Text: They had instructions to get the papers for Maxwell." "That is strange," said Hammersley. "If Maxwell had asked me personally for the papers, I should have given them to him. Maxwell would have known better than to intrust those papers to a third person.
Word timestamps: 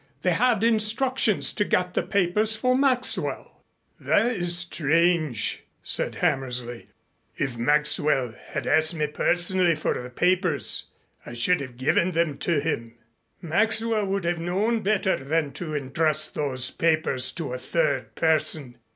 They 0.23 0.31
had 0.33 0.63
instructions 0.63 1.53
to 1.53 1.63
get 1.63 1.93
the 1.93 2.01
papers 2.01 2.55
for 2.55 2.75
Maxwell." 2.75 3.61
"That 3.99 4.31
is 4.35 4.57
strange," 4.57 5.61
said 5.83 6.15
Hammersley. 6.15 6.87
"If 7.37 7.55
Maxwell 7.55 8.33
had 8.47 8.65
asked 8.65 8.95
me 8.95 9.05
personally 9.05 9.75
for 9.75 9.93
the 10.01 10.09
papers, 10.09 10.87
I 11.23 11.33
should 11.33 11.61
have 11.61 11.77
given 11.77 12.13
them 12.13 12.39
to 12.39 12.59
him. 12.59 12.97
Maxwell 13.43 14.07
would 14.07 14.23
have 14.25 14.39
known 14.39 14.79
better 14.81 15.17
than 15.17 15.51
to 15.51 15.75
intrust 15.75 16.33
those 16.33 16.71
papers 16.71 17.31
to 17.33 17.53
a 17.53 17.59
third 17.59 18.15
person. 18.15 18.79